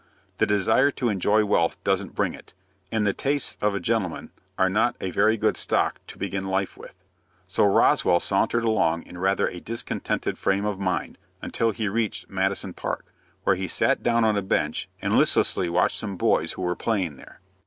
The 0.39 0.47
desire 0.47 0.89
to 0.89 1.09
enjoy 1.09 1.45
wealth 1.45 1.77
doesn't 1.83 2.15
bring 2.15 2.33
it, 2.33 2.55
and 2.91 3.05
the 3.05 3.13
tastes 3.13 3.55
of 3.61 3.75
a 3.75 3.79
gentleman 3.79 4.31
are 4.57 4.67
not 4.67 4.95
a 4.99 5.11
very 5.11 5.37
good 5.37 5.55
stock 5.57 5.99
to 6.07 6.17
begin 6.17 6.45
life 6.45 6.75
with. 6.75 6.95
So 7.45 7.65
Roswell 7.65 8.19
sauntered 8.19 8.63
along 8.63 9.03
in 9.03 9.19
rather 9.19 9.45
a 9.49 9.59
discontented 9.59 10.39
frame 10.39 10.65
of 10.65 10.79
mind 10.79 11.19
until 11.39 11.69
he 11.69 11.87
reached 11.87 12.31
Madison 12.31 12.73
Park, 12.73 13.13
where 13.43 13.55
he 13.55 13.67
sat 13.67 14.01
down 14.01 14.23
on 14.23 14.35
a 14.35 14.41
bench, 14.41 14.89
and 15.03 15.19
listlessly 15.19 15.69
watched 15.69 15.97
some 15.99 16.17
boys 16.17 16.53
who 16.53 16.63
were 16.63 16.75
playing 16.75 17.17
there. 17.17 17.39